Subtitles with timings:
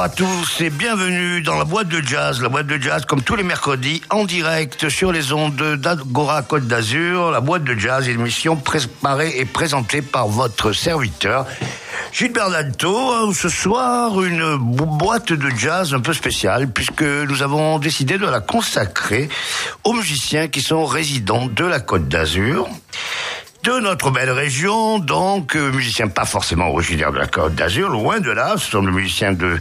[0.00, 2.40] Bonsoir à tous et bienvenue dans la boîte de jazz.
[2.40, 6.66] La boîte de jazz, comme tous les mercredis, en direct sur les ondes d'Agora Côte
[6.66, 7.30] d'Azur.
[7.30, 11.44] La boîte de jazz, émission préparée et présentée par votre serviteur.
[12.14, 18.16] Gilbert Dalto, ce soir une boîte de jazz un peu spéciale puisque nous avons décidé
[18.16, 19.28] de la consacrer
[19.84, 22.70] aux musiciens qui sont résidents de la Côte d'Azur
[23.62, 28.20] de notre belle région, donc euh, musiciens pas forcément originaires de la Côte d'Azur, loin
[28.20, 29.58] de là, ce sont des musiciens de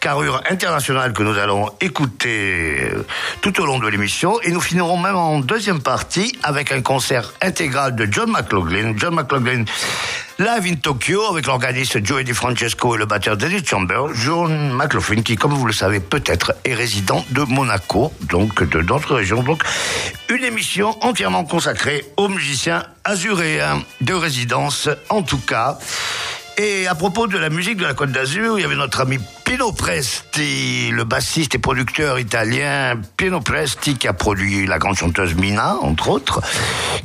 [0.00, 3.06] carrure internationale que nous allons écouter euh,
[3.40, 7.32] tout au long de l'émission, et nous finirons même en deuxième partie avec un concert
[7.40, 8.92] intégral de John McLaughlin.
[8.96, 9.64] John McLaughlin
[10.40, 15.34] Live in Tokyo avec l'organiste Joey DiFrancesco et le batteur David Chambers, John McLaughlin qui,
[15.34, 19.42] comme vous le savez peut-être, est résident de Monaco, donc de notre région.
[19.42, 19.64] Donc,
[20.28, 25.76] une émission entièrement consacrée aux musiciens azuréens de résidence, en tout cas.
[26.60, 29.20] Et à propos de la musique de la Côte d'Azur, il y avait notre ami
[29.44, 35.36] Pino Presti, le bassiste et producteur italien Pino Presti, qui a produit la grande chanteuse
[35.36, 36.40] Mina, entre autres,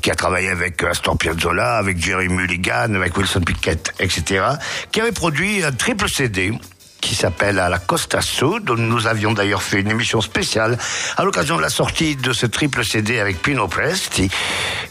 [0.01, 4.43] qui a travaillé avec Astor Piazzolla, avec Jerry Mulligan, avec Wilson Pickett, etc.,
[4.91, 6.51] qui avait produit un triple CD
[6.99, 10.79] qui s'appelle à la Costa Sud, dont nous avions d'ailleurs fait une émission spéciale
[11.15, 14.31] à l'occasion de la sortie de ce triple CD avec Pino Presti.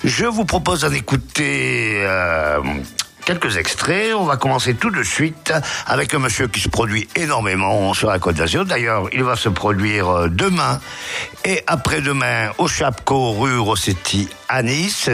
[0.05, 2.61] Je vous propose d'en écouter euh,
[3.25, 4.15] quelques extraits.
[4.15, 5.53] On va commencer tout de suite
[5.87, 8.65] avec un monsieur qui se produit énormément sur la Côte d'Azur.
[8.65, 10.81] D'ailleurs, il va se produire euh, demain
[11.45, 15.11] et après-demain au Chapco, rue Rossetti à Nice.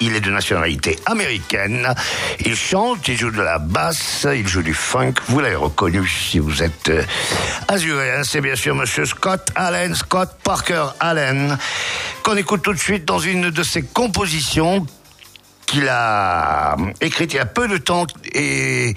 [0.00, 1.94] Il est de nationalité américaine.
[2.44, 5.14] Il chante, il joue de la basse, il joue du funk.
[5.28, 7.02] Vous l'avez reconnu si vous êtes euh,
[7.68, 8.24] azuréen.
[8.24, 11.56] C'est bien sûr Monsieur Scott Allen, Scott Parker Allen,
[12.22, 14.86] qu'on écoute tout de suite dans une de ses compositions
[15.66, 18.94] qu'il a écrite il y a peu de temps et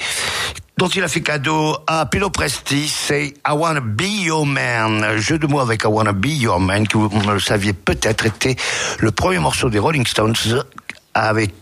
[0.78, 5.17] dont il a fait cadeau à Pilo Presti, c'est I Wanna Be Your Man.
[5.17, 8.55] Jeu de mots avec I Wanna Be Your Man, qui vous le saviez peut-être était
[9.00, 10.35] le premier morceau des Rolling Stones
[11.16, 11.53] avec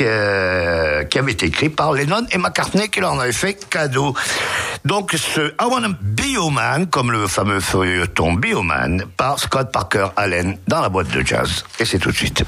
[0.00, 4.14] euh, qui avait été écrit par Lennon et McCartney qui leur en avait fait cadeau.
[4.84, 9.38] Donc ce I Wanna Be Your Man, comme le fameux feuilleton Be Your Man, par
[9.38, 11.64] Scott Parker Allen dans la boîte de jazz.
[11.78, 12.44] Et c'est tout de suite.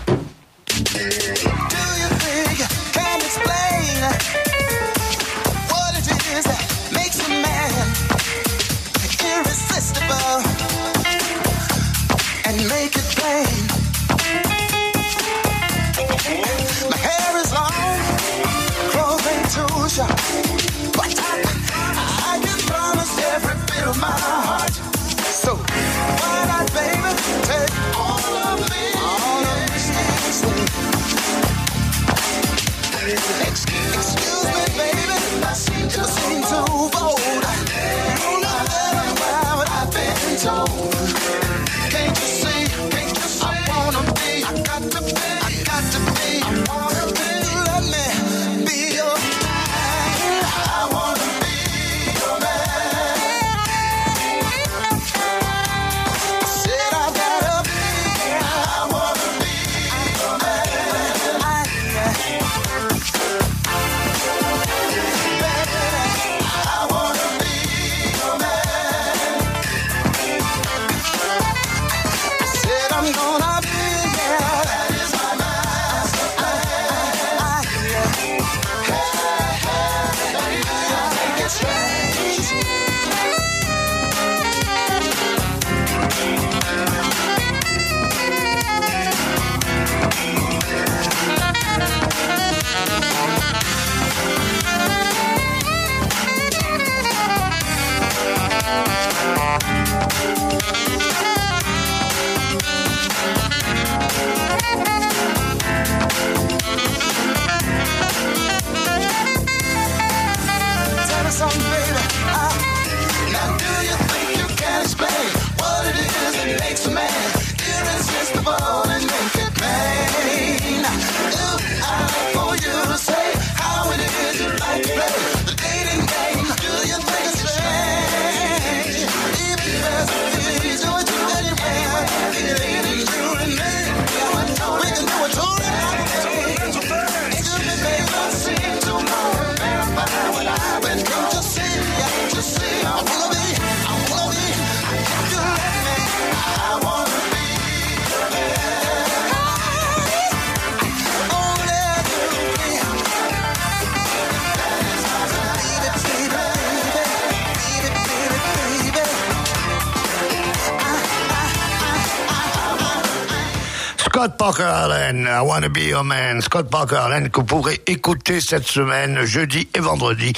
[164.27, 166.41] Scott Parker Allen, I Wanna Be Your Man.
[166.41, 170.33] Scott Parker Allen que vous pourrez écouter cette semaine, jeudi et vendredi,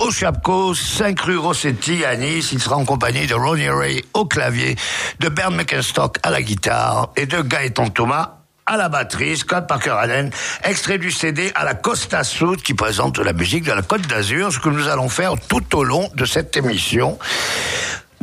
[0.00, 2.52] au Chapco, 5 rue Rossetti à Nice.
[2.52, 4.76] Il sera en compagnie de Ronnie Ray au clavier,
[5.20, 8.36] de Bernd McInstock à la guitare et de Gaëtan Thomas
[8.66, 10.30] à la batterie, Scott Parker Allen,
[10.62, 14.50] extrait du CD à la Costa Sud qui présente la musique de la Côte d'Azur,
[14.52, 17.18] ce que nous allons faire tout au long de cette émission.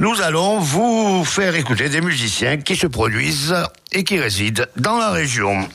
[0.01, 3.55] Nous allons vous faire écouter des musiciens qui se produisent
[3.91, 5.69] et qui résident dans la région.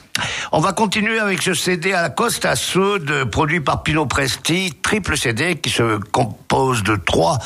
[0.51, 5.17] On va continuer avec ce CD à la Costa Sud, produit par Pino Presti, triple
[5.17, 7.39] CD qui se compose de trois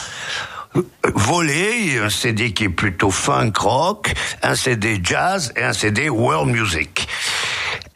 [1.04, 6.50] volets, un CD qui est plutôt funk rock, un CD jazz et un CD world
[6.50, 7.06] music.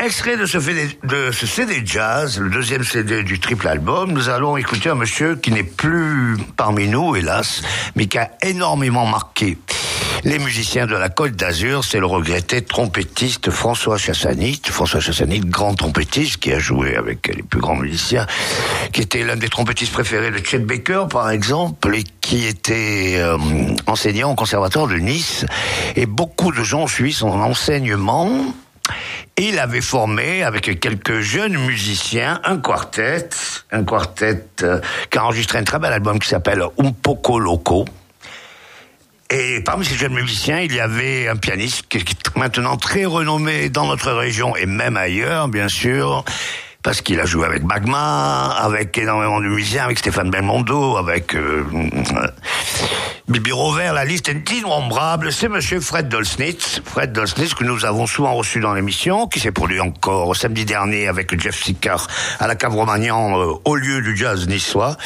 [0.03, 4.57] Extrait de ce, de ce CD jazz, le deuxième CD du triple album, nous allons
[4.57, 7.63] écouter un monsieur qui n'est plus parmi nous, hélas,
[7.95, 9.57] mais qui a énormément marqué
[10.25, 14.63] les musiciens de la Côte d'Azur, c'est le regretté trompettiste François Chassanit.
[14.65, 18.27] François Chassanit, grand trompettiste qui a joué avec les plus grands musiciens,
[18.93, 23.37] qui était l'un des trompettistes préférés de Chet Baker, par exemple, et qui était euh,
[23.87, 25.45] enseignant au conservatoire de Nice.
[25.95, 28.55] Et beaucoup de gens suivi son enseignement.
[29.37, 33.29] Il avait formé avec quelques jeunes musiciens un quartet,
[33.73, 37.85] un quartet euh, qui a enregistré un très bel album qui s'appelle Un Poco Loco.
[39.31, 43.71] Et parmi ces jeunes musiciens, il y avait un pianiste qui est maintenant très renommé
[43.71, 46.25] dans notre région et même ailleurs, bien sûr,
[46.85, 51.65] parce qu'il a joué avec Magma, avec énormément de musiciens, avec Stéphane Belmondo, avec euh,
[53.27, 55.33] Bibi Rover, la liste est innombrable.
[55.33, 59.51] C'est Monsieur Fred Dolsnitz, Fred Dolsnitz que nous avons souvent reçu dans l'émission, qui s'est
[59.51, 62.07] produit encore samedi dernier avec Jeff Sickar
[62.39, 64.99] à la Cave Romagnan euh, au lieu du jazz niçois.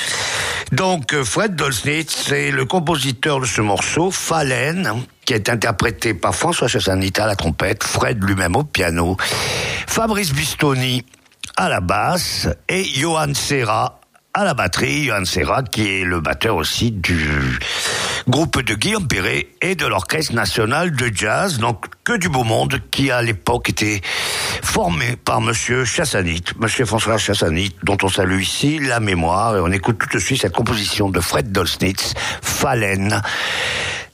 [0.73, 4.95] Donc euh, Fred Dolsnitz, c'est le compositeur de ce morceau, Fallen,
[5.25, 9.17] qui est interprété par François Chassanita à la trompette, Fred lui-même au piano,
[9.87, 11.05] Fabrice Bistoni
[11.59, 14.01] à la basse et Johan Serra
[14.33, 15.07] à la batterie.
[15.07, 17.59] Johan Serra qui est le batteur aussi du
[18.29, 22.81] groupe de Guillaume Perret et de l'Orchestre National de Jazz, donc que du beau monde
[22.93, 24.01] qui à l'époque était
[24.63, 29.57] formé par Monsieur Chassanit, Monsieur François Chassanit, dont on salue ici la mémoire.
[29.57, 33.21] Et on écoute tout de suite cette composition de Fred Dolsnitz, Fallen,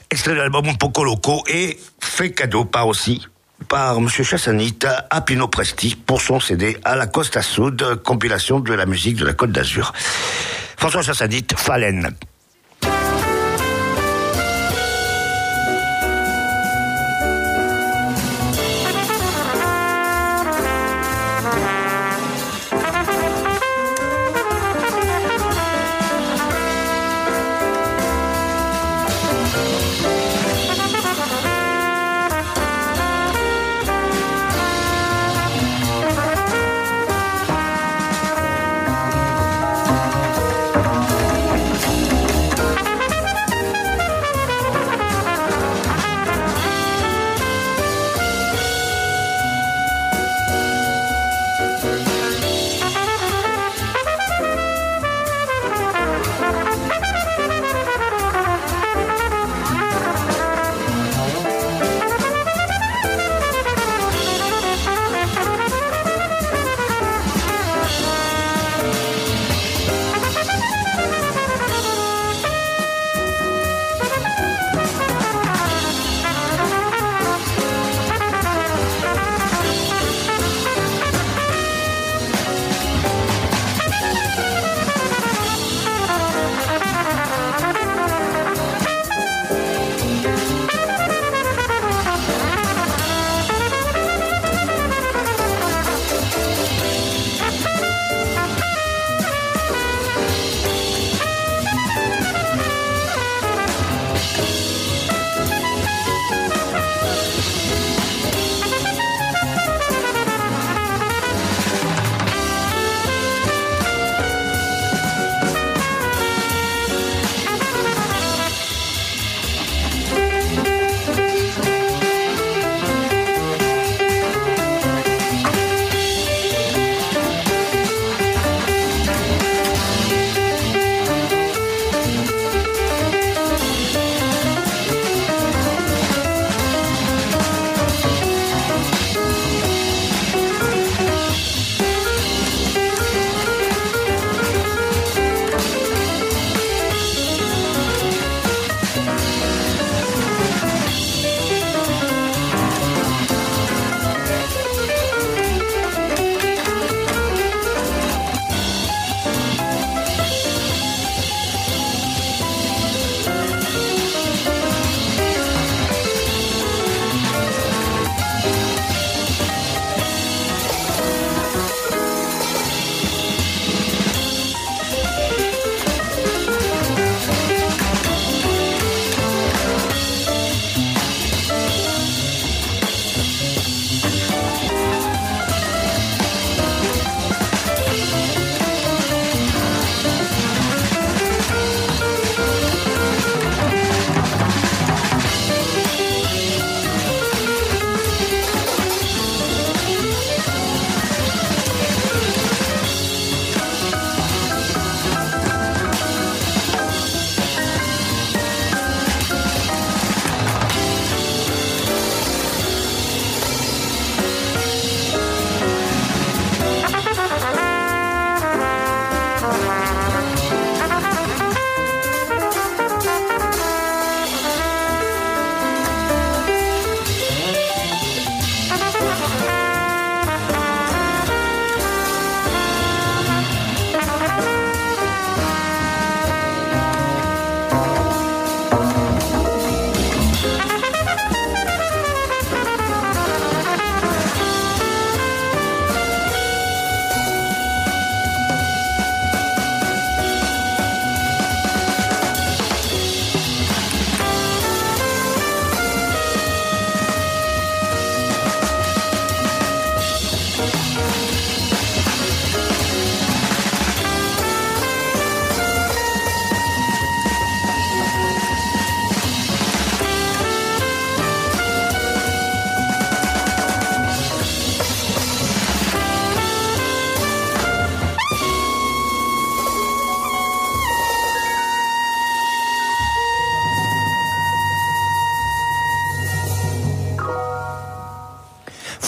[0.09, 3.21] extrait de l'album Poco Loco et fait cadeau par aussi
[3.67, 4.09] par M.
[4.09, 4.79] Chassanit
[5.09, 9.33] à Presti pour son CD à la Costa Sud, compilation de la musique de la
[9.33, 9.93] Côte d'Azur.
[10.77, 12.15] François Chassanit, Fallen.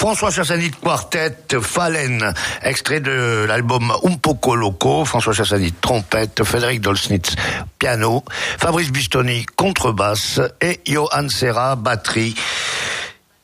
[0.07, 7.35] François Chassanit Quartet, Falen, extrait de l'album Un poco loco, François Chassanit trompette, Frédéric Dolsnitz
[7.77, 8.23] piano,
[8.57, 12.35] Fabrice Bistoni contrebasse et Johan Serra batterie.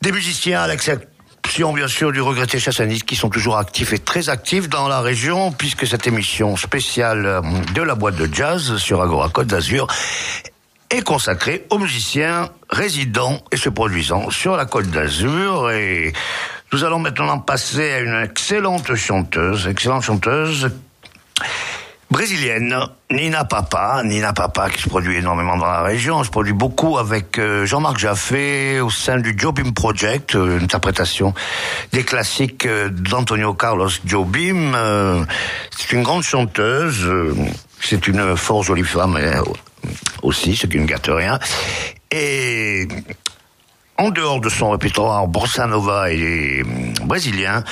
[0.02, 4.30] Des musiciens à l'exception bien sûr du regretté Chassanit qui sont toujours actifs et très
[4.30, 7.42] actifs dans la région puisque cette émission spéciale
[7.76, 9.88] de la boîte de jazz sur Agora Côte d'Azur
[10.94, 15.72] est consacrée aux musiciens résidant et se produisant sur la Côte d'Azur.
[15.72, 16.14] Et
[16.74, 20.72] nous allons maintenant passer à une excellente chanteuse, excellente chanteuse
[22.10, 22.76] brésilienne,
[23.12, 24.02] Nina Papa.
[24.04, 27.68] Nina Papa qui se produit énormément dans la région, Elle se produit beaucoup avec euh,
[27.68, 31.36] Jean-Marc Jaffé au sein du Jobim Project, euh, une interprétation
[31.92, 34.74] des classiques euh, d'Antonio Carlos Jobim.
[35.78, 37.08] C'est une grande chanteuse,
[37.82, 39.20] c'est une fort jolie femme
[40.24, 41.38] aussi, ce qui ne gâte rien.
[42.10, 42.88] Et
[43.98, 47.64] en dehors de son répertoire bossa nova et hum, brésilien,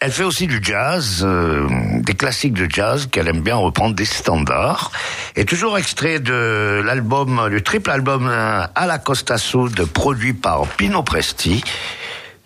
[0.00, 1.66] elle fait aussi du jazz, euh,
[2.00, 4.92] des classiques de jazz qu'elle aime bien reprendre des standards.
[5.36, 10.66] Et toujours extrait de l'album, du triple album euh, à la Costa Sud, produit par
[10.66, 11.64] Pino Presti.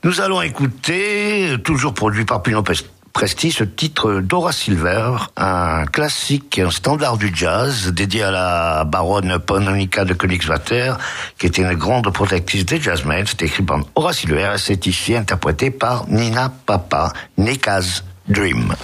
[0.04, 5.84] Nous allons écouter, euh, toujours produit par Pino Pres- Presti, ce titre Dora Silver, un
[5.86, 10.94] classique, un standard du jazz, dédié à la baronne Pononica de Königswatter,
[11.38, 13.24] qui était une grande protectrice des jazzmen.
[13.26, 18.74] C'est écrit par Dora Silver et c'est ici interprété par Nina Papa, Nika's Dream.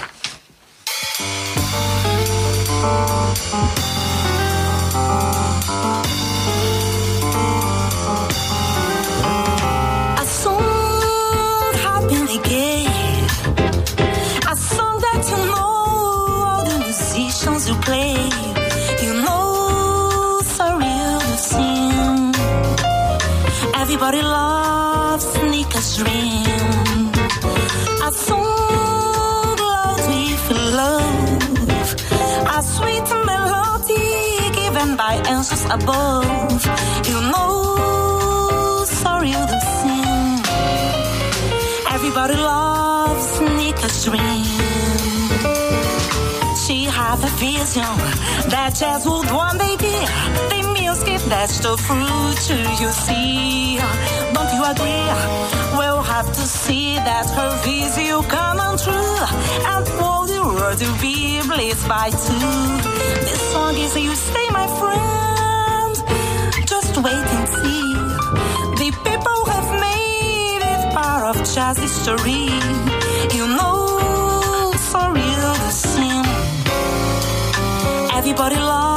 [35.28, 36.62] Angels above.
[37.08, 40.40] You know, sorry to sing.
[41.94, 45.25] Everybody loves Nika's dream.
[46.66, 47.94] She had a vision
[48.50, 49.94] that jazz would one day be
[50.50, 53.78] the music that's the future you see.
[54.34, 55.06] Don't you agree?
[55.78, 59.22] We'll have to see that her vision come true
[59.72, 62.50] and all the world will be blessed by two.
[63.22, 65.94] This song is you stay my friend.
[66.66, 67.94] Just wait and see.
[68.82, 72.50] The people have made it part of jazz history.
[73.38, 73.75] You know,
[78.38, 78.95] Everybody loves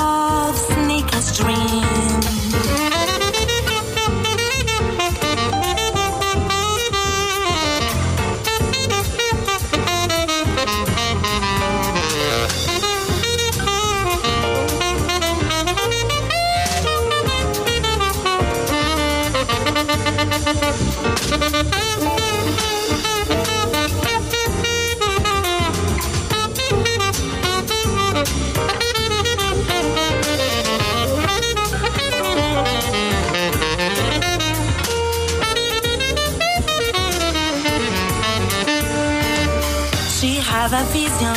[40.80, 41.36] a vision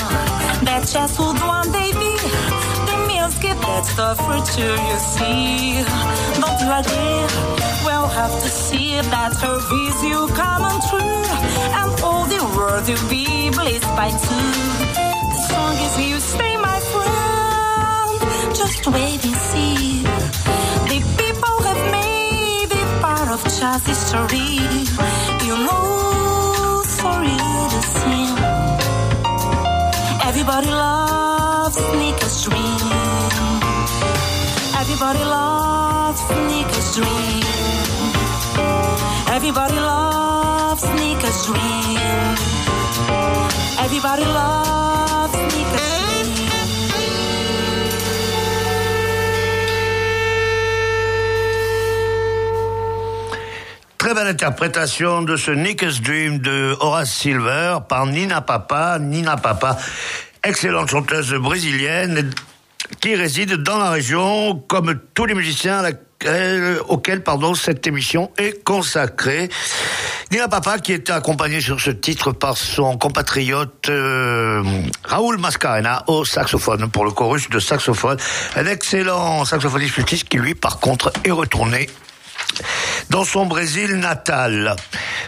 [0.66, 2.14] that just would one day be
[2.88, 5.82] the music that's the future you see.
[6.40, 7.22] Don't you agree?
[7.84, 11.24] We'll have to see that her vision come on true
[11.80, 14.48] and all the world will be blessed by two.
[15.32, 18.18] The song is you stay my friend.
[18.54, 20.02] Just wait and see.
[20.90, 24.62] The people have made it part of jazz history.
[25.46, 27.38] You know, sorry
[27.72, 28.51] to sing.
[30.44, 32.80] Everybody loves Nika's dream.
[34.74, 37.42] Everybody loves Nika's dream.
[39.28, 42.36] Everybody loves Nika's dream.
[43.78, 46.52] Everybody loves Nika's dream.
[54.02, 58.98] Très belle interprétation de ce Nika's Dream de Horace Silver par Nina Papa.
[58.98, 59.78] Nina Papa,
[60.44, 62.30] excellente chanteuse brésilienne
[63.00, 65.82] qui réside dans la région, comme tous les musiciens
[66.88, 69.48] auxquels pardon, cette émission est consacrée.
[70.30, 74.62] Nina Papa qui était accompagnée sur ce titre par son compatriote euh,
[75.04, 78.16] Raoul Mascarena au saxophone, pour le chorus de saxophone.
[78.56, 81.88] Un excellent saxophoniste qui lui par contre est retourné
[83.10, 84.76] dans son Brésil natal.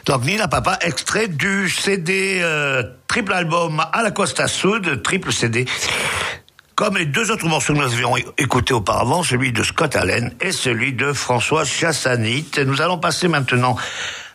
[0.06, 5.66] Donc Nina Papa, extrait du CD euh, triple album à la Costa Sud, triple CD.
[6.74, 10.50] Comme les deux autres morceaux que nous avions écoutés auparavant, celui de Scott Allen et
[10.50, 12.50] celui de François Chassanit.
[12.66, 13.76] Nous allons passer maintenant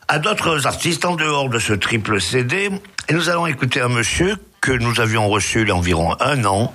[0.07, 2.69] à d'autres artistes en dehors de ce triple CD.
[3.09, 6.45] Et nous allons écouter un monsieur que nous avions reçu il y a environ un
[6.45, 6.73] an.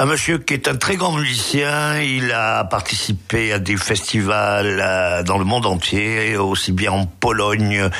[0.00, 2.00] Un monsieur qui est un très grand musicien.
[2.00, 7.90] Il a participé à des festivals euh, dans le monde entier, aussi bien en Pologne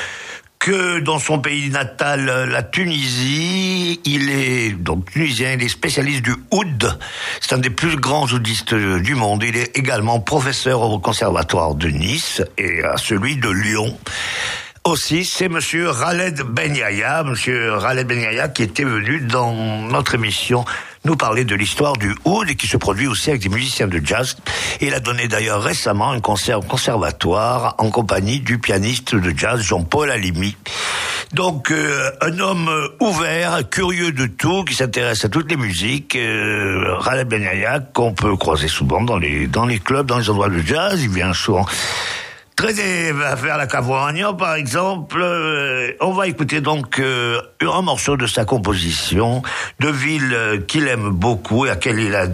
[0.59, 3.99] que dans son pays natal, la Tunisie.
[4.05, 6.97] Il est donc tunisien, il est spécialiste du oud.
[7.41, 9.43] C'est un des plus grands oudistes du monde.
[9.45, 13.97] Il est également professeur au conservatoire de Nice et à celui de Lyon.
[14.85, 20.15] Aussi, c'est Monsieur Raled Ben Yahya, Monsieur Raled Ben Yahya, qui était venu dans notre
[20.15, 20.63] émission
[21.05, 24.35] nous parler de l'histoire du oud qui se produit aussi avec des musiciens de jazz.
[24.81, 29.61] Il a donné d'ailleurs récemment un concert au conservatoire en compagnie du pianiste de jazz
[29.61, 30.55] Jean-Paul Alimi.
[31.33, 36.95] Donc euh, un homme ouvert, curieux de tout, qui s'intéresse à toutes les musiques, euh,
[37.05, 41.01] Yahya, qu'on peut croiser souvent dans les dans les clubs, dans les endroits de jazz.
[41.01, 41.65] Il vient souvent
[42.59, 45.21] Très va faire la Cavoagna, par exemple.
[45.21, 49.43] Euh, on va écouter donc euh, un morceau de sa composition,
[49.79, 52.25] de ville euh, qu'il aime beaucoup et à il a,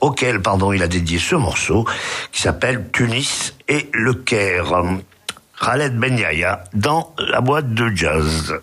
[0.00, 1.86] auquel pardon, il a dédié ce morceau,
[2.32, 4.82] qui s'appelle Tunis et le Caire.
[5.60, 8.60] Khaled Ben Yahya dans la boîte de jazz.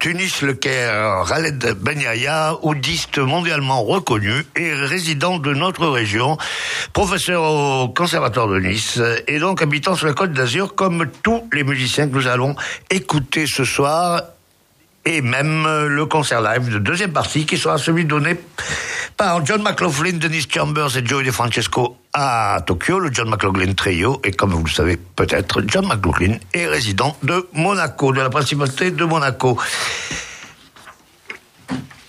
[0.00, 6.36] Tunis Le Caire, Khaled Ben Yahya, oudiste mondialement reconnu et résident de notre région,
[6.92, 11.62] professeur au Conservatoire de Nice et donc habitant sur la Côte d'Azur comme tous les
[11.62, 12.56] musiciens que nous allons
[12.90, 14.22] écouter ce soir
[15.04, 18.36] et même le concert live de deuxième partie qui sera celui donné
[19.16, 24.20] par John McLaughlin, Dennis Chambers et Joey DeFrancesco à Tokyo, le John McLaughlin Trio.
[24.24, 28.90] Et comme vous le savez peut-être, John McLaughlin est résident de Monaco, de la principauté
[28.90, 29.58] de Monaco.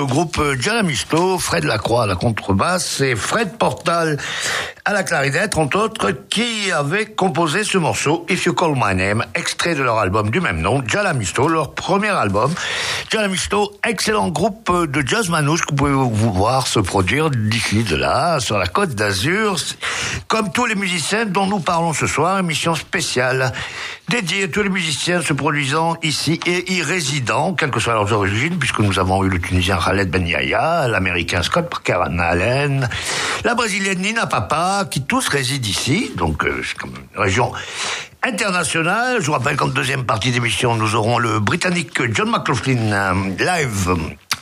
[0.01, 4.17] Le groupe Jalamisto, Fred Lacroix à la contrebasse et Fred Portal
[4.87, 9.27] à la clarinette, entre autres, qui avaient composé ce morceau, If You Call My Name,
[9.35, 12.51] extrait de leur album du même nom, Jalamisto, leur premier album.
[13.11, 18.41] Jalamisto, excellent groupe de jazz manouche que vous pouvez voir se produire d'ici, de là,
[18.41, 19.57] sur la côte d'Azur,
[20.29, 23.53] comme tous les musiciens dont nous parlons ce soir, émission spéciale
[24.11, 28.13] dédiée à tous les musiciens se produisant ici et y résidant, quelles que soient leurs
[28.13, 32.89] origines, puisque nous avons eu le Tunisien Khaled Ben Yahya, l'Américain Scott Parker Allen,
[33.45, 37.53] la Brésilienne Nina Papa, qui tous résident ici, donc euh, c'est comme une région
[38.25, 39.19] internationale.
[39.21, 43.95] Je vous rappelle qu'en deuxième partie d'émission, nous aurons le Britannique John McLaughlin euh, live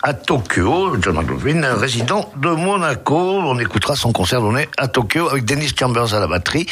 [0.03, 0.97] à Tokyo.
[1.03, 3.19] John McLaughlin, euh, résident de Monaco.
[3.19, 6.67] On écoutera son concert donné à Tokyo avec Dennis Chambers à la batterie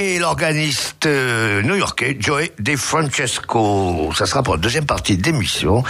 [0.00, 4.10] et l'organiste euh, new-yorkais Joey De Francesco.
[4.16, 5.84] Ça sera pour la deuxième partie d'émission.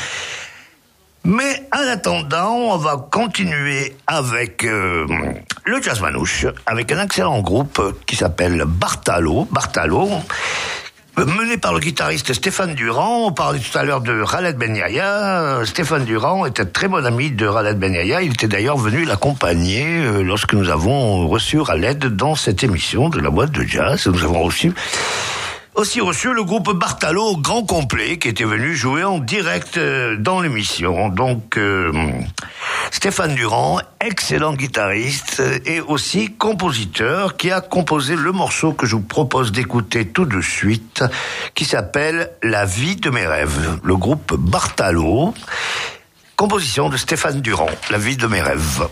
[1.22, 5.06] Mais en attendant, on va continuer avec euh,
[5.64, 9.46] le jazz manouche, avec un excellent groupe qui s'appelle Bartalo.
[9.50, 10.08] Bartalo,
[11.16, 13.26] mené par le guitariste Stéphane Durand.
[13.26, 15.40] On parlait tout à l'heure de Khaled Ben Yahya.
[15.40, 18.22] Euh, Stéphane Durand était très bon ami de Khaled Ben Yahya.
[18.22, 23.20] Il était d'ailleurs venu l'accompagner euh, lorsque nous avons reçu Khaled dans cette émission de
[23.20, 24.06] la boîte de jazz.
[24.06, 24.72] Nous avons reçu
[25.80, 30.42] aussi reçu le groupe Bartalo grand complet qui était venu jouer en direct euh, dans
[30.42, 31.08] l'émission.
[31.08, 31.90] Donc euh,
[32.90, 38.94] Stéphane Durand, excellent guitariste euh, et aussi compositeur qui a composé le morceau que je
[38.94, 41.02] vous propose d'écouter tout de suite
[41.54, 43.80] qui s'appelle La vie de mes rêves.
[43.82, 45.32] Le groupe Bartalo,
[46.36, 48.86] composition de Stéphane Durand, La vie de mes rêves.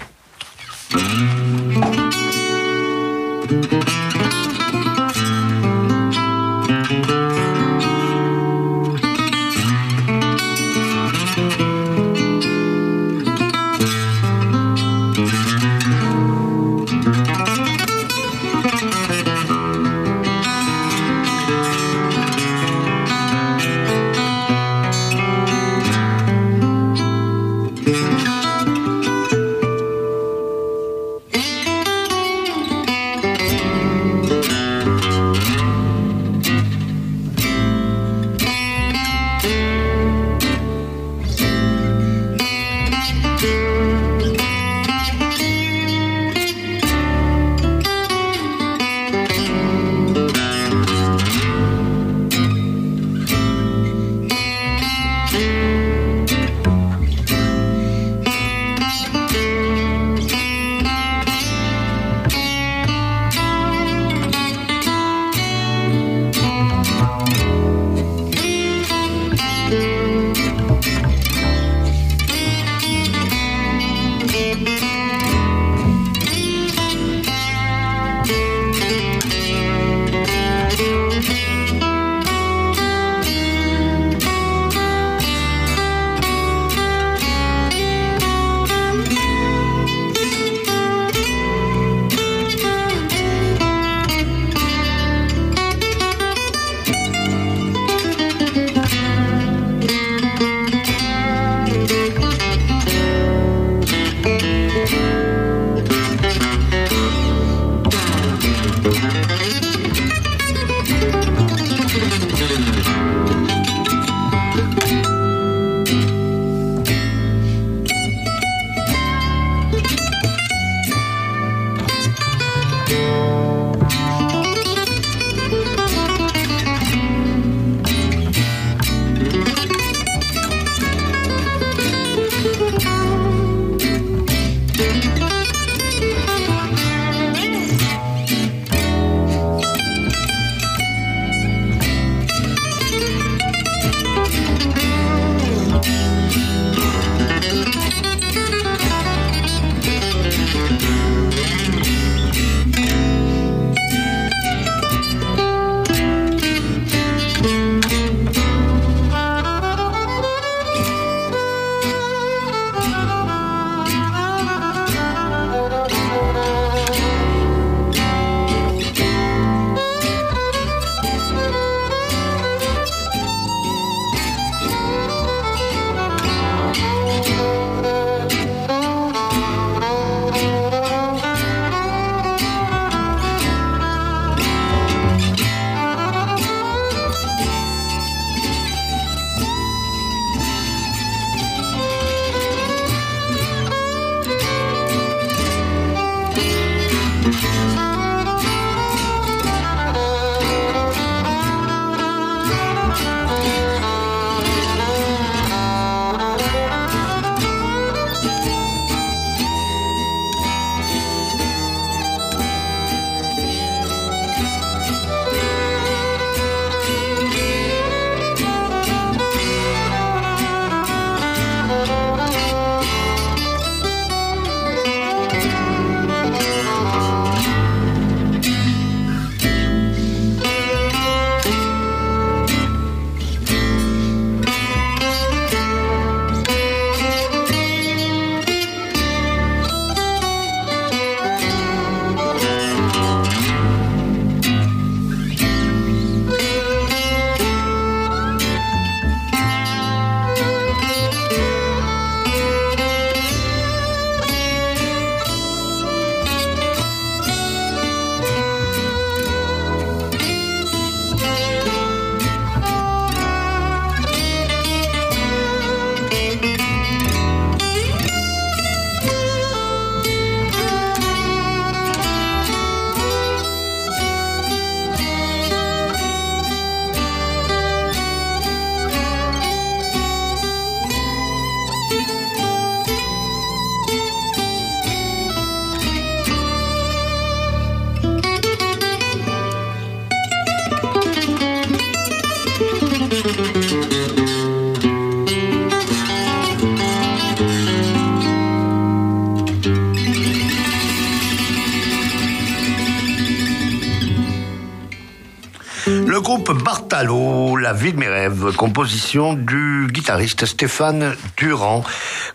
[307.68, 311.84] La vie de mes rêves, composition du guitariste Stéphane Durand.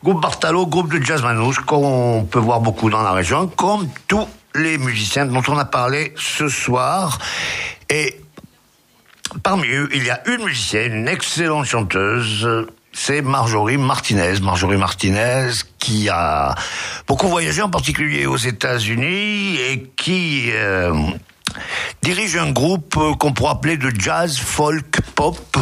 [0.04, 4.28] Groupe Bartalo, groupe de jazz manouche qu'on peut voir beaucoup dans la région, comme tous
[4.54, 7.18] les musiciens dont on a parlé ce soir.
[7.90, 8.22] Et
[9.42, 14.40] parmi eux, il y a une musicienne, une excellente chanteuse, c'est Marjorie Martinez.
[14.40, 16.54] Marjorie Martinez qui a
[17.08, 20.94] beaucoup voyagé, en particulier aux États-Unis, et qui euh,
[22.04, 25.58] dirige un groupe euh, qu'on pourrait appeler de jazz, folk, pop,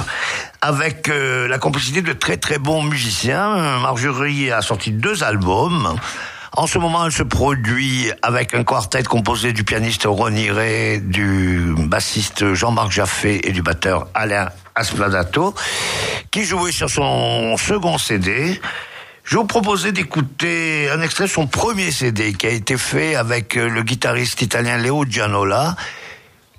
[0.62, 3.80] avec euh, la complicité de très très bons musiciens.
[3.80, 5.96] Marjorie a sorti deux albums.
[6.58, 11.76] En ce moment, elle se produit avec un quartet composé du pianiste Ronnie Ray, du
[11.78, 15.54] bassiste Jean-Marc Jaffé et du batteur Alain Aspladato,
[16.32, 18.60] qui jouait sur son second CD.
[19.24, 23.56] Je vous proposais d'écouter un extrait de son premier CD qui a été fait avec
[23.56, 25.76] euh, le guitariste italien Leo Gianola.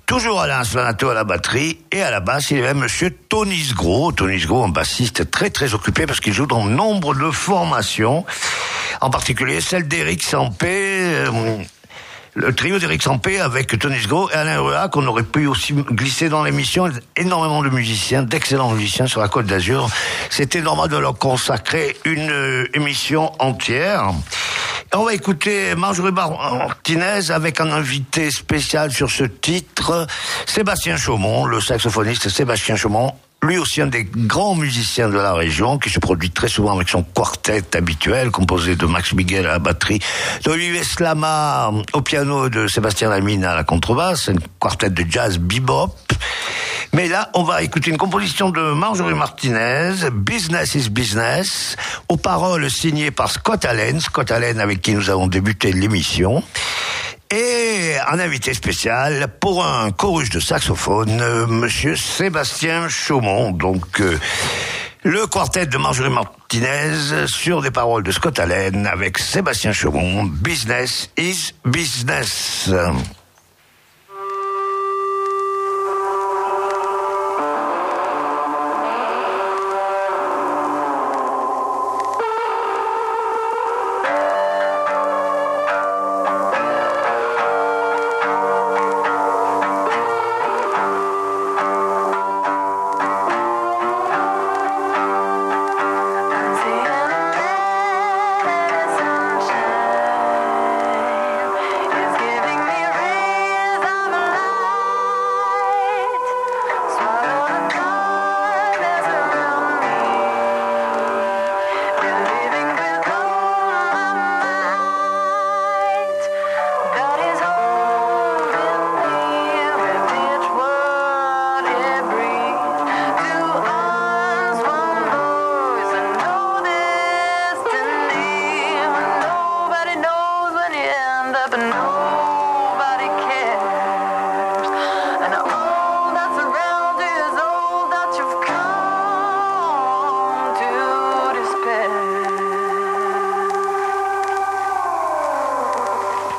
[0.05, 3.57] Toujours Alain Asplanato à la batterie et à la basse, il y avait monsieur Tony
[3.57, 4.11] Sgro.
[4.11, 8.25] Tony Sgro, un bassiste très très occupé parce qu'il joue dans nombre de formations,
[8.99, 11.57] en particulier celle d'Eric Sampé, euh,
[12.35, 16.29] le trio d'Eric Sampé avec Tony Sgro et Alain Rua qu'on aurait pu aussi glisser
[16.29, 16.89] dans l'émission.
[17.15, 19.89] Énormément de musiciens, d'excellents musiciens sur la Côte d'Azur.
[20.29, 24.11] C'était normal de leur consacrer une euh, émission entière.
[24.93, 30.07] On va écouter Marjorie Martinez avec un invité spécial sur ce titre,
[30.45, 33.13] Sébastien Chaumont, le saxophoniste Sébastien Chaumont.
[33.43, 36.87] Lui aussi un des grands musiciens de la région qui se produit très souvent avec
[36.87, 39.99] son quartet habituel composé de Max Miguel à la batterie,
[40.45, 45.39] d'Olivier Slama au piano et de Sébastien Lamine à la contrebasse, un quartet de jazz
[45.39, 45.93] bebop.
[46.93, 51.75] Mais là, on va écouter une composition de Marjorie Martinez, Business is Business,
[52.07, 56.41] aux paroles signées par Scott Allen, Scott Allen avec qui nous avons débuté l'émission.
[57.35, 63.49] Et un invité spécial pour un chorus de saxophone, euh, monsieur Sébastien Chaumont.
[63.49, 64.19] Donc, euh,
[65.01, 71.09] le quartet de Marjorie Martinez sur des paroles de Scott Allen avec Sébastien Chaumont, Business
[71.17, 72.69] is Business.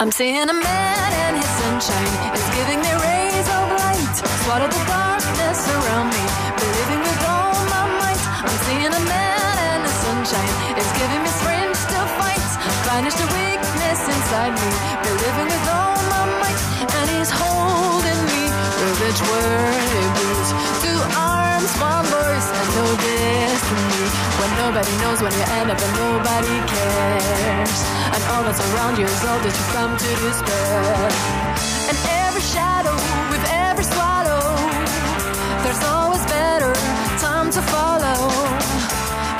[0.04, 4.16] I'm seeing a man and his sunshine is giving me rays of light.
[4.44, 6.24] Swallow the darkness around me,
[6.60, 8.20] believing with all my might.
[8.44, 12.50] I'm seeing a man and his sunshine is giving me strength to fight.
[12.84, 14.70] Banish the weakness inside me,
[15.08, 16.60] believing with all my might.
[16.84, 18.44] And he's holding me
[18.84, 20.50] with each word he breathes.
[20.84, 22.86] Two arms, one voice, and no
[24.58, 27.78] nobody knows when you end up and nobody cares.
[28.14, 31.08] And all that's around you is all that you come to despair.
[31.90, 32.94] And every shadow
[33.32, 34.44] with every swallow,
[35.62, 36.72] there's always better
[37.18, 38.18] time to follow.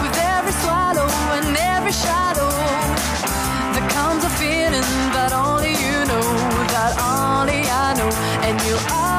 [0.03, 1.09] With every swallow
[1.39, 2.51] and every shadow,
[3.75, 6.27] there comes a feeling that only you know,
[6.75, 8.11] that only I know,
[8.47, 9.14] and you are.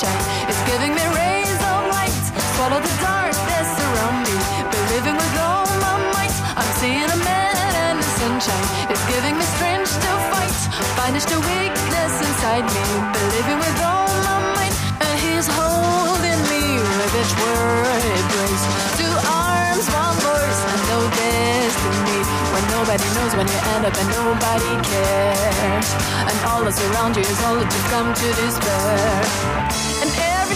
[0.00, 2.24] Is giving me rays of light.
[2.56, 4.36] Swallow the darkness around me,
[4.72, 6.32] believing with all my might.
[6.56, 10.56] I'm seeing a man and the sunshine is giving me strength to fight.
[10.96, 14.76] Banish the weakness inside me, believing with all my might.
[15.04, 18.64] And he's holding me with each word breaks.
[18.96, 22.20] Two arms, one voice, and no destiny.
[22.56, 25.88] When nobody knows when you end up and nobody cares.
[26.24, 29.29] And all that's around you is all that you come to despair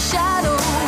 [0.05, 0.84] shadow.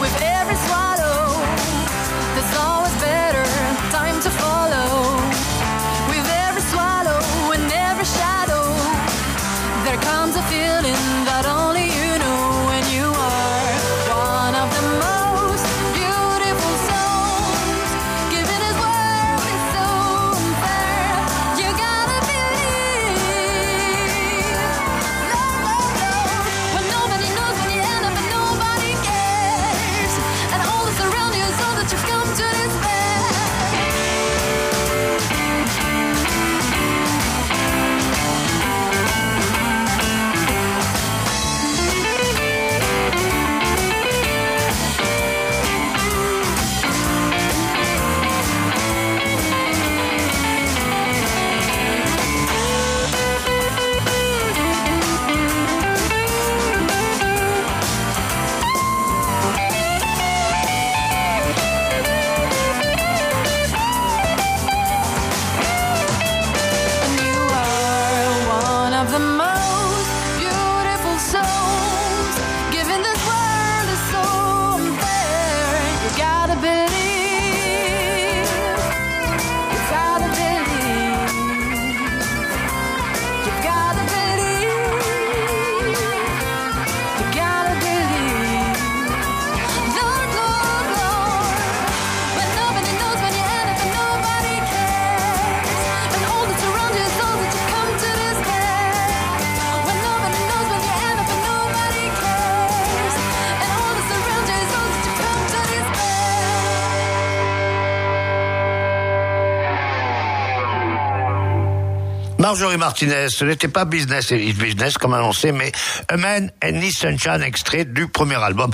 [112.47, 115.69] Marjorie Martinez, ce n'était pas Business et Business comme annoncé, mais
[116.07, 118.71] A Man and His Sunshine, extrait du premier album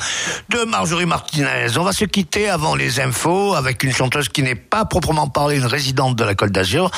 [0.49, 1.75] de Marjorie Martinez.
[1.75, 5.57] On va se quitter avant les infos avec une chanteuse qui n'est pas proprement parlé
[5.57, 6.91] une résidente de la Côte d'Azur.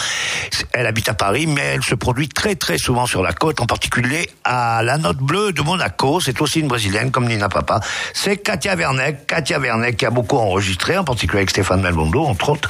[0.74, 3.68] Elle habite à Paris, mais elle se produit très très souvent sur la côte, en
[3.68, 6.20] particulier à la Note Bleue de Monaco.
[6.20, 7.80] C'est aussi une brésilienne comme Nina Papa.
[8.14, 9.28] C'est Katia Werneck.
[9.28, 12.70] Katia Werneck qui a beaucoup enregistré, en particulier avec Stéphane Melbondo, entre autres.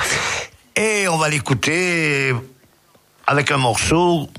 [0.75, 2.33] Et on va l'écouter
[3.27, 4.29] avec un morceau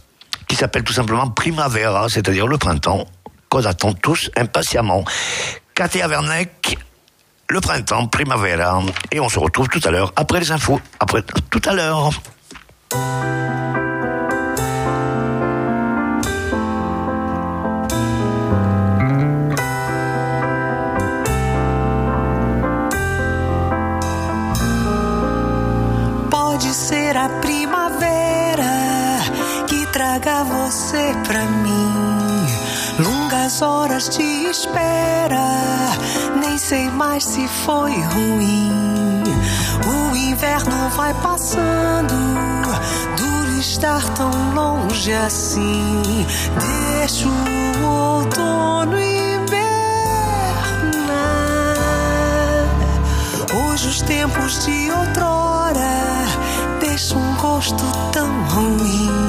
[0.49, 3.07] qui s'appelle tout simplement Primavera, c'est-à-dire le printemps,
[3.49, 5.05] qu'on attend tous impatiemment.
[5.75, 6.79] Katia Werneck,
[7.49, 8.83] le printemps, Primavera.
[9.13, 10.81] Et on se retrouve tout à l'heure, après les infos.
[11.01, 12.11] Après, tout à l'heure.
[29.97, 32.47] Traga você pra mim.
[32.99, 35.41] Longas horas de espera,
[36.39, 39.25] nem sei mais se foi ruim.
[39.87, 42.15] O inverno vai passando,
[43.17, 46.03] duro estar tão longe assim.
[46.99, 49.47] Deixo o outono invernar.
[53.55, 56.27] Hoje os tempos de outrora
[56.81, 57.83] deixam um gosto
[58.13, 59.26] tão ruim.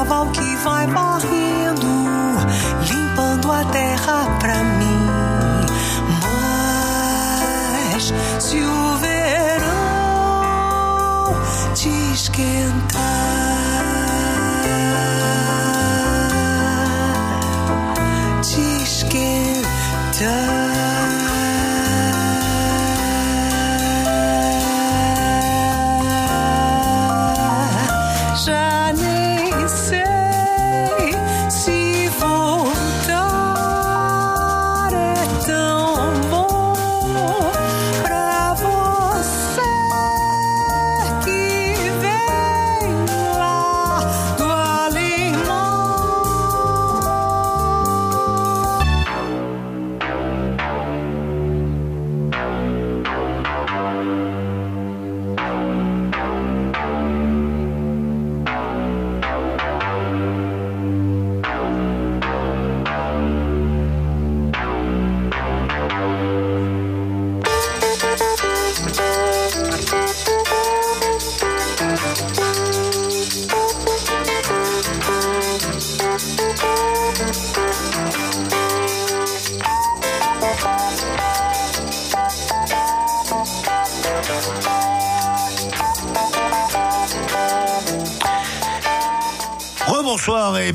[0.00, 1.86] Vendaval que vai varrendo,
[2.88, 5.06] limpando a terra pra mim.
[7.92, 9.66] Mas se o verão
[11.74, 13.00] te esquentar,
[18.40, 20.49] te esquentar.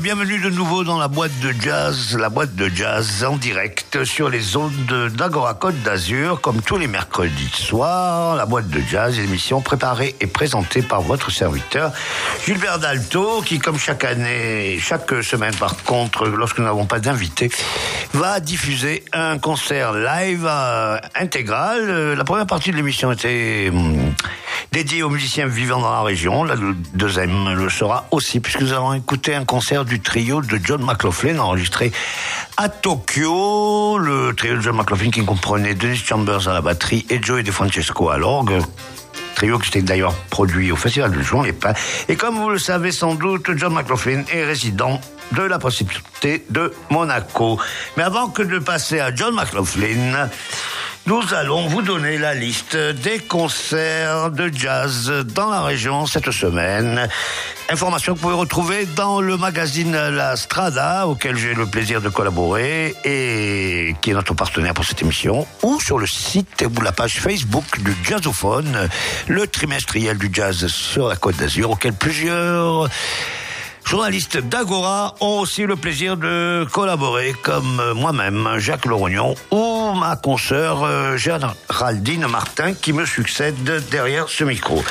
[0.06, 4.28] Bienvenue de nouveau dans la boîte de jazz, la boîte de jazz en direct sur
[4.28, 8.36] les ondes d'Agora Côte d'Azur, comme tous les mercredis soirs.
[8.36, 11.90] La boîte de jazz, émission préparée et présentée par votre serviteur
[12.44, 17.50] Gilbert Dalto, qui, comme chaque année, chaque semaine par contre, lorsque nous n'avons pas d'invité,
[18.12, 21.80] va diffuser un concert live euh, intégral.
[21.80, 24.14] Euh, La première partie de l'émission était hum,
[24.76, 26.44] dédiée aux musiciens vivant dans la région.
[26.44, 26.54] La
[26.92, 31.38] deuxième le sera aussi, puisque nous avons écouté un concert du trio de John McLaughlin
[31.38, 31.92] enregistré
[32.58, 33.96] à Tokyo.
[33.96, 38.10] Le trio de John McLaughlin qui comprenait Dennis Chambers à la batterie et Joey DeFrancesco
[38.10, 38.60] à l'orgue.
[39.34, 41.72] Trio qui s'était d'ailleurs produit au Festival de Juin les Pins.
[42.10, 45.00] Et comme vous le savez sans doute, John McLaughlin est résident
[45.32, 47.58] de la principauté de Monaco.
[47.96, 50.28] Mais avant que de passer à John McLaughlin,
[51.06, 57.08] nous allons vous donner la liste des concerts de jazz dans la région cette semaine.
[57.70, 62.08] Information que vous pouvez retrouver dans le magazine La Strada, auquel j'ai le plaisir de
[62.08, 66.92] collaborer et qui est notre partenaire pour cette émission, ou sur le site ou la
[66.92, 68.88] page Facebook du Jazzophone,
[69.28, 72.88] le trimestriel du jazz sur la Côte d'Azur, auquel plusieurs
[73.86, 80.16] journalistes d'Agora ont aussi le plaisir de collaborer, comme euh, moi-même, Jacques Lorognon, ou ma
[80.16, 83.54] consoeur euh, Géraldine Martin, qui me succède
[83.90, 84.82] derrière ce micro.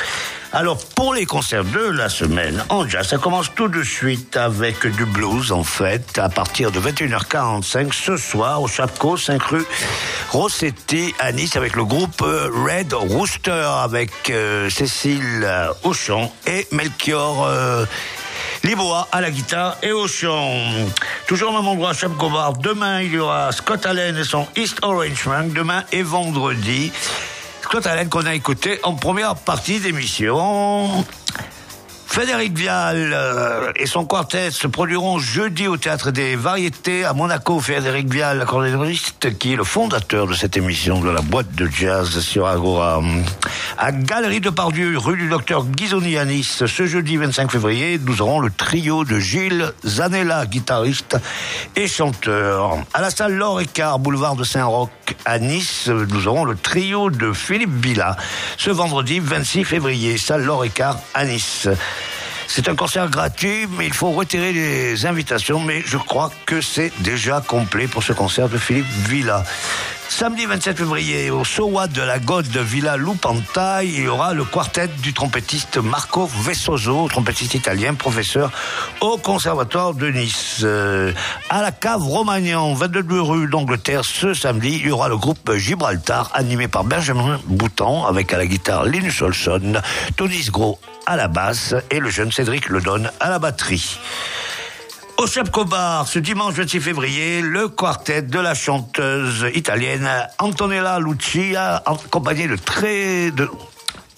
[0.52, 4.86] Alors, pour les concerts de la semaine en jazz, ça commence tout de suite avec
[4.86, 9.66] du blues, en fait, à partir de 21h45 ce soir au Chapco, 5 rue
[10.30, 14.32] Rossetti à Nice, avec le groupe euh, Red Rooster, avec
[14.70, 15.46] Cécile
[15.82, 17.86] Auchan et Melchior
[18.64, 20.60] Liboa à la guitare et au chant.
[21.26, 22.54] Toujours au même endroit, Chap Gobard.
[22.54, 25.52] Demain, il y aura Scott Allen et son East Orange Rank.
[25.52, 26.92] Demain et vendredi.
[27.62, 31.04] Scott Allen qu'on a écouté en première partie d'émission.
[32.06, 37.60] Frédéric Vial euh, et son quartet se produiront jeudi au Théâtre des Variétés à Monaco.
[37.60, 42.20] Frédéric Vial, l'accordéoniste, qui est le fondateur de cette émission de la boîte de jazz
[42.20, 43.02] sur Agora.
[43.76, 48.22] À Galerie de Pardieu, rue du Docteur Ghisoni à Nice, ce jeudi 25 février, nous
[48.22, 51.18] aurons le trio de Gilles Zanella, guitariste
[51.74, 52.78] et chanteur.
[52.94, 54.88] À la salle Laure Écart, boulevard de Saint-Roch
[55.26, 58.16] à Nice, nous aurons le trio de Philippe Villa.
[58.56, 61.68] Ce vendredi 26 février, salle Laure Écart à Nice.
[62.48, 65.60] C'est un concert gratuit, mais il faut retirer les invitations.
[65.60, 69.44] Mais je crois que c'est déjà complet pour ce concert de Philippe Villa.
[70.08, 74.44] Samedi 27 février, au Sowa de la Gode de Villa Lupantai, il y aura le
[74.44, 78.50] quartet du trompettiste Marco Vessoso, trompettiste italien, professeur
[79.00, 80.60] au Conservatoire de Nice.
[80.62, 81.12] Euh,
[81.50, 86.30] à la cave Romagnan, 22 rue d'Angleterre, ce samedi, il y aura le groupe Gibraltar,
[86.34, 89.82] animé par Benjamin Boutan, avec à la guitare Linus Olson,
[90.16, 93.98] Tonis Gros à la basse et le jeune Cédric Ledonne à la batterie.
[95.18, 100.08] Au Chapco Bar, ce dimanche 26 février, le quartet de la chanteuse italienne
[100.38, 103.48] Antonella Lucia, accompagnée de très de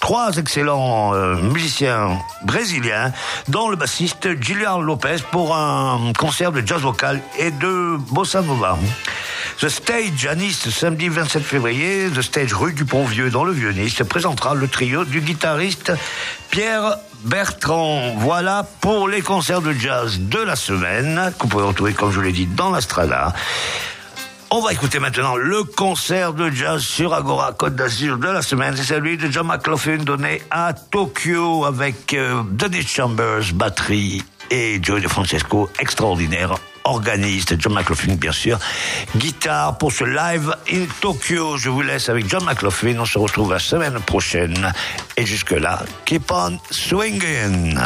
[0.00, 3.12] trois excellents euh, musiciens brésiliens,
[3.48, 8.78] dont le bassiste Gillian Lopez pour un concert de jazz vocal et de bossa nova.
[9.60, 14.02] The Stage à Nice, samedi 27 février, The Stage rue du Pont-Vieux dans le Vieux-Nice,
[14.08, 15.92] présentera le trio du guitariste
[16.50, 18.14] Pierre Bertrand.
[18.18, 22.20] Voilà pour les concerts de jazz de la semaine, que vous pouvez retrouver, comme je
[22.20, 23.34] l'ai dit, dans la Strada.
[24.50, 28.74] On va écouter maintenant le concert de jazz sur Agora Côte d'Azur de la semaine.
[28.76, 32.42] C'est celui de John McLaughlin donné à Tokyo avec euh,
[32.86, 38.58] Chambers, batterie, et Joey De Francesco, extraordinaire organiste, John McLaughlin bien sûr,
[39.16, 41.58] guitare pour ce live in Tokyo.
[41.58, 44.72] Je vous laisse avec John McLaughlin, on se retrouve la semaine prochaine.
[45.18, 47.78] Et jusque-là, keep on swinging.